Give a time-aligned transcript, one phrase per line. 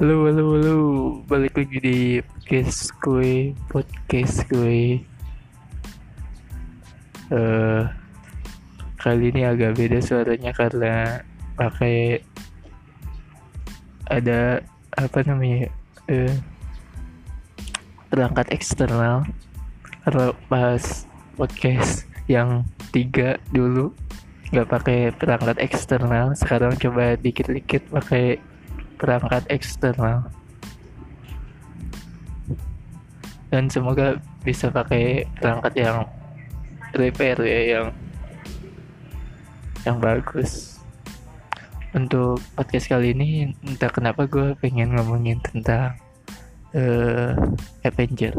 [0.00, 0.76] Halo, halo, halo.
[1.28, 4.96] Balik lagi di podcast gue, podcast gue.
[7.28, 7.82] Eh,
[8.96, 11.20] kali ini agak beda suaranya karena
[11.52, 12.16] pakai
[14.08, 14.64] ada
[14.96, 15.68] apa namanya
[16.08, 16.32] eh,
[18.08, 19.28] perangkat eksternal.
[20.08, 21.04] Karena pas
[21.36, 23.92] podcast yang tiga dulu
[24.48, 28.40] nggak pakai perangkat eksternal, sekarang coba dikit-dikit pakai
[29.00, 30.28] perangkat eksternal.
[33.48, 36.04] Dan semoga bisa pakai perangkat yang
[36.94, 37.86] repair ya yang
[39.88, 40.78] yang bagus.
[41.90, 45.98] Untuk podcast kali ini entah kenapa gue pengen ngomongin tentang
[46.76, 47.34] uh,
[47.82, 48.38] Avenger.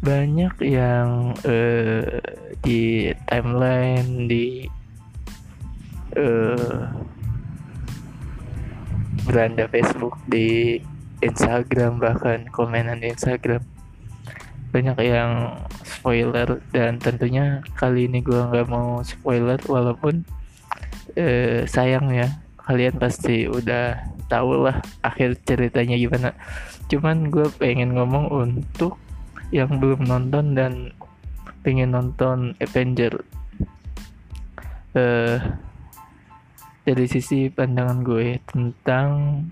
[0.00, 2.20] Banyak yang uh,
[2.64, 4.64] di timeline di
[6.16, 6.88] uh,
[9.26, 10.78] beranda Facebook di
[11.20, 13.60] Instagram bahkan komenan di Instagram.
[14.70, 20.22] Banyak yang spoiler dan tentunya kali ini gue nggak mau spoiler walaupun
[21.18, 22.28] eh, sayang ya
[22.66, 23.94] kalian pasti udah
[24.26, 26.30] tahu lah akhir ceritanya gimana.
[26.86, 28.98] Cuman gue pengen ngomong untuk
[29.54, 30.94] yang belum nonton dan
[31.62, 33.22] pengen nonton Avenger.
[34.94, 35.38] Eh,
[36.86, 39.42] dari sisi pandangan gue tentang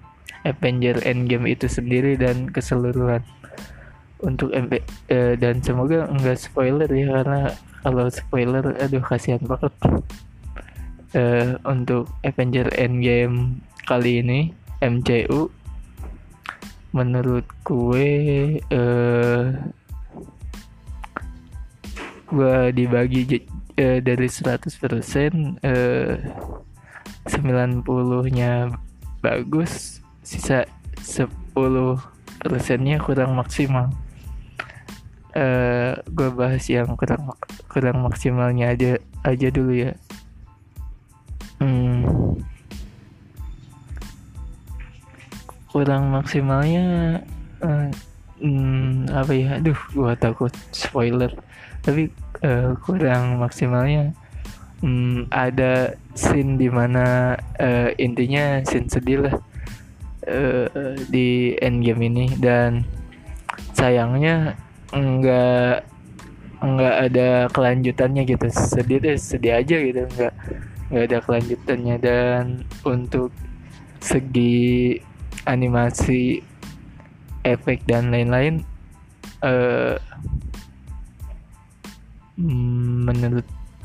[0.47, 3.27] Avenger Endgame itu sendiri dan keseluruhan
[4.23, 4.79] untuk MP
[5.11, 7.51] eh, dan semoga enggak spoiler ya karena
[7.83, 9.75] kalau spoiler aduh kasihan banget.
[11.15, 14.41] Eh, untuk Avenger Endgame kali ini
[14.79, 15.51] MCU
[16.95, 18.11] menurut gue
[18.62, 19.45] eh,
[22.31, 23.23] gue dibagi
[23.79, 26.15] eh, dari 100% eh,
[27.45, 28.73] 90-nya
[29.20, 30.65] bagus, sisa
[30.97, 31.28] 10
[32.41, 33.93] persennya kurang maksimal.
[35.34, 37.34] Uh, gue bahas yang kurang
[37.69, 38.97] kurang maksimalnya aja
[39.28, 39.93] aja dulu ya.
[41.60, 42.41] Hmm.
[45.69, 46.84] Kurang maksimalnya
[47.61, 47.93] uh,
[48.41, 49.61] hmm, apa ya?
[49.61, 51.34] Aduh, gue takut spoiler.
[51.84, 52.09] Tapi
[52.41, 54.16] uh, kurang maksimalnya
[54.84, 59.37] hmm, ada scene di mana uh, intinya scene sedih lah
[60.28, 62.27] uh, di endgame ini.
[62.37, 62.84] Dan
[63.73, 64.61] sayangnya
[64.93, 65.89] enggak
[66.61, 68.47] enggak ada kelanjutannya gitu.
[68.53, 70.05] Sedih deh sedih aja gitu.
[70.05, 70.34] Enggak
[70.93, 71.97] enggak ada kelanjutannya.
[71.97, 72.44] Dan
[72.84, 73.33] untuk
[74.05, 75.00] segi
[75.49, 76.44] animasi
[77.44, 78.65] efek dan lain-lain
[79.44, 79.97] uh,
[82.37, 83.44] menurut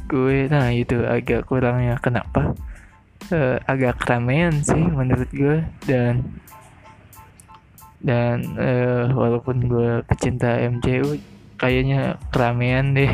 [0.09, 0.49] gue.
[0.49, 2.01] Nah itu agak kurangnya.
[2.01, 2.57] Kenapa?
[3.29, 5.61] Uh, agak keramaian sih menurut gue.
[5.85, 6.41] Dan
[8.01, 11.21] dan uh, walaupun gue pecinta MCU
[11.61, 13.13] kayaknya keramaian deh.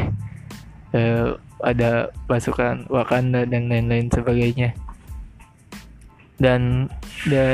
[0.96, 4.72] Uh, ada pasukan Wakanda dan lain-lain sebagainya.
[6.36, 6.92] Dan
[7.32, 7.48] da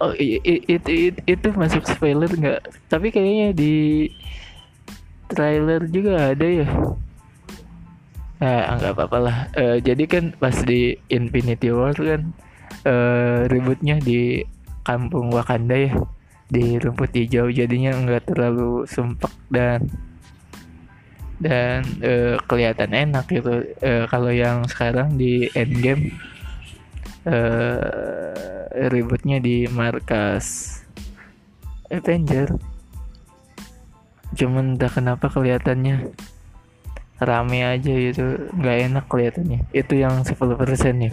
[0.00, 2.60] oh itu itu, itu masuk spoiler nggak?
[2.88, 4.08] Tapi kayaknya di
[5.28, 6.68] trailer juga ada ya
[8.38, 9.36] Nah, nggak apa-apa lah.
[9.58, 12.30] Uh, jadi kan pas di Infinity War kan
[12.86, 14.46] uh, ributnya di
[14.86, 15.92] kampung Wakanda ya,
[16.46, 17.50] di rumput hijau.
[17.50, 19.90] Jadinya nggak terlalu sumpek dan
[21.42, 23.66] dan uh, kelihatan enak gitu.
[23.82, 26.14] Uh, kalau yang sekarang di Endgame
[27.26, 30.78] uh, ributnya di markas
[31.90, 32.54] Avenger.
[34.38, 36.14] Cuman entah kenapa kelihatannya
[37.18, 39.60] rame aja gitu nggak enak kelihatannya.
[39.74, 40.38] Itu yang 10%
[41.02, 41.12] ya.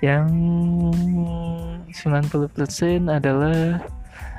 [0.00, 0.26] Yang
[1.92, 3.84] 90% adalah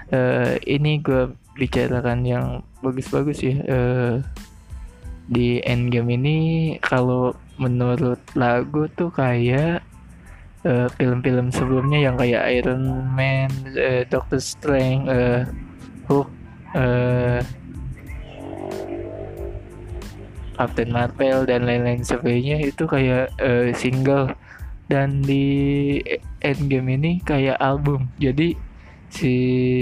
[0.10, 2.46] uh, ini gue bicarakan yang
[2.82, 4.16] bagus-bagus ya uh,
[5.30, 6.38] di endgame ini.
[6.82, 9.86] Kalau menurut lagu tuh kayak
[10.62, 12.86] film film-film sebelumnya yang kayak Iron
[13.18, 15.42] Man, uh, Doctor Strange, uh,
[16.06, 16.30] Hulk,
[16.78, 17.42] uh,
[20.62, 24.30] Captain Marvel dan lain-lain sebagainya itu kayak uh, single.
[24.86, 25.98] Dan di
[26.46, 28.14] Endgame ini kayak album.
[28.22, 28.54] Jadi
[29.10, 29.34] si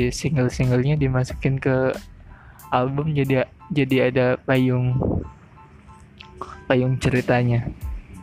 [0.07, 1.91] single-singlenya dimasukin ke
[2.71, 4.95] album jadi jadi ada payung
[6.71, 7.67] payung ceritanya.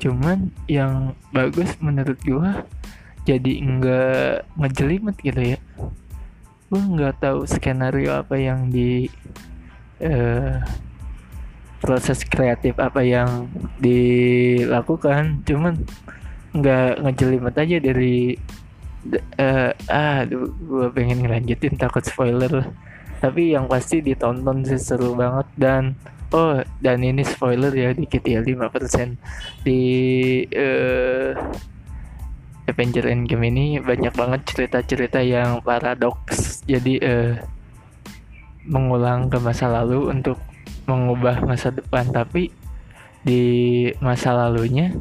[0.01, 2.65] Cuman yang bagus menurut gua
[3.29, 5.59] jadi enggak ngejelimet gitu ya.
[6.73, 9.11] Gua nggak tahu skenario apa yang di
[10.01, 10.63] uh,
[11.81, 15.85] proses kreatif apa yang dilakukan cuman
[16.57, 18.33] nggak ngejelimet aja dari
[19.39, 22.73] uh, ah gue pengen ngelanjutin takut spoiler.
[23.17, 25.47] Tapi yang pasti ditonton sih seru banget.
[25.57, 25.83] Dan
[26.35, 29.81] oh dan ini spoiler ya dikit ya 5% di
[30.53, 31.33] uh,
[32.67, 36.67] Avenger Endgame ini banyak banget cerita-cerita yang paradoks.
[36.67, 37.39] Jadi uh,
[38.67, 40.43] mengulang ke masa lalu untuk
[40.87, 42.55] mengubah masa depan tapi
[43.27, 43.43] di
[43.99, 44.95] masa lalunya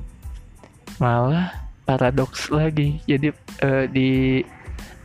[0.97, 1.53] malah
[1.85, 2.99] paradoks lagi.
[3.05, 3.29] Jadi
[3.61, 4.41] uh, di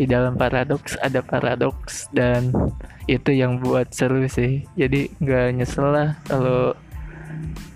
[0.00, 2.56] di dalam paradoks ada paradoks dan
[3.04, 4.64] itu yang buat seru sih.
[4.72, 6.72] Jadi nggak nyesel lah kalau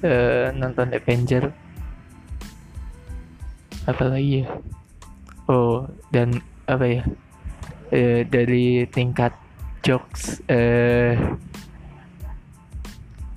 [0.00, 1.52] uh, nonton Avenger.
[3.84, 4.48] Apalagi ya?
[5.44, 7.02] Oh dan apa ya?
[7.92, 9.36] Uh, dari tingkat
[9.84, 11.36] jokes uh,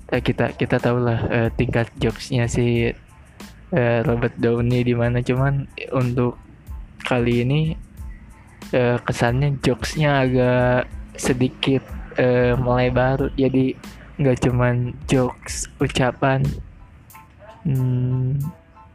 [0.08, 2.88] kita kita tahu lah uh, tingkat jokesnya si
[3.76, 5.20] uh, Robert Downey di mana.
[5.20, 6.40] Cuman untuk
[7.04, 7.60] kali ini
[8.72, 10.88] uh, kesannya jokesnya agak
[11.18, 11.84] sedikit
[12.16, 13.76] uh, melebar jadi
[14.18, 16.40] nggak cuman jokes ucapan
[17.68, 18.40] hmm,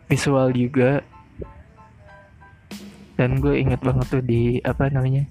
[0.09, 1.05] visual juga.
[3.13, 5.29] Dan gue inget banget tuh di apa namanya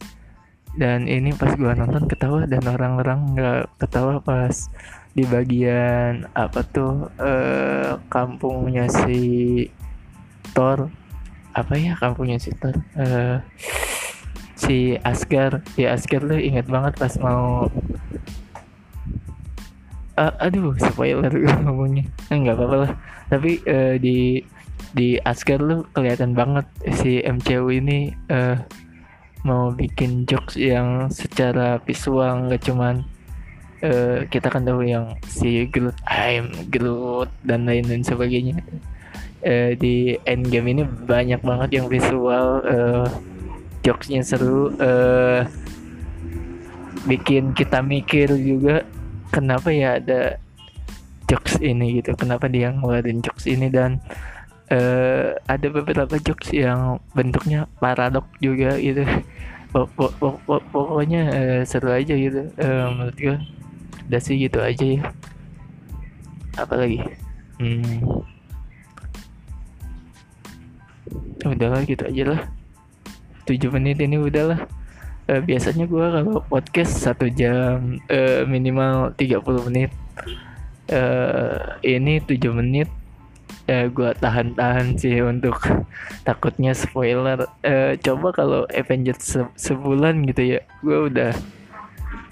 [0.72, 4.72] dan ini pas gue nonton ketawa dan orang-orang nggak ketawa pas
[5.12, 9.20] di bagian apa tuh eh, kampungnya si
[10.56, 10.88] Thor.
[11.52, 12.72] Apa ya kampungnya si Thor?
[12.96, 13.36] Eh,
[14.56, 17.68] si Asgar ya Asgar tuh inget banget pas mau
[20.16, 21.32] uh, aduh spoiler
[21.64, 22.08] ngomongnya.
[22.32, 22.92] Eh, nggak apa-apa lah.
[23.28, 24.40] Tapi uh, di
[24.92, 26.68] di Asgar lu kelihatan banget
[27.00, 28.60] si MCU ini uh,
[29.42, 33.02] mau bikin jokes yang secara visual nggak cuman
[33.82, 38.62] uh, kita kan tahu yang si Groot I'm Groot dan lain dan sebagainya.
[39.42, 43.10] Uh, di Endgame ini banyak banget yang visual uh,
[43.82, 45.42] jokesnya seru uh,
[47.10, 48.86] bikin kita mikir juga
[49.34, 50.38] kenapa ya ada
[51.26, 53.98] jokes ini gitu kenapa dia ngeluarin jokes ini dan
[54.70, 59.02] uh, ada beberapa jokes yang bentuknya paradok juga gitu
[59.72, 62.52] pokoknya uh, seru aja gitu.
[62.60, 63.36] Uh, menurut gue
[64.12, 65.02] udah sih gitu aja ya.
[66.60, 67.00] Apa lagi?
[67.56, 68.22] Hmm.
[71.42, 72.40] udahlah gitu aja lah.
[73.48, 74.70] 7 menit ini udahlah
[75.26, 79.90] uh, biasanya gue kalau podcast satu jam uh, minimal 30 menit.
[80.92, 82.88] Uh, ini 7 menit
[83.72, 85.56] uh, gue tahan-tahan sih untuk
[86.28, 87.48] takutnya spoiler.
[87.64, 91.32] Uh, coba kalau Avengers se sebulan gitu ya gue udah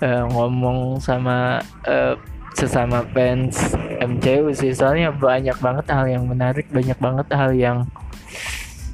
[0.05, 2.15] uh, ngomong sama uh,
[2.53, 3.73] sesama fans
[4.05, 4.77] MCU sih.
[4.77, 7.79] Soalnya banyak banget hal yang menarik banyak banget hal yang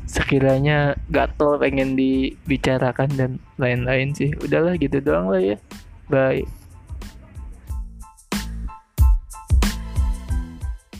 [0.06, 4.30] sekiranya gatel pengen dibicarakan dan lain-lain sih.
[4.38, 5.58] Udahlah gitu doang lah ya.
[6.06, 6.65] Bye